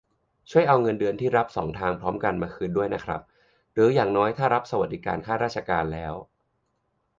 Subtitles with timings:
[0.49, 3.21] ช่วยเอาเงินเดือนที่รับสองทางพร้อมกันมาคืนด้วยนะครับ
[3.73, 6.13] หรืออย่างน้อยถ้ารับสวัสดิการข้าราชการแล้ว